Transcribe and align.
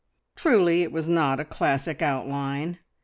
Truly 0.35 0.81
it 0.81 0.91
was 0.91 1.07
not 1.07 1.39
a 1.39 1.45
classic 1.45 2.01
outline! 2.01 2.79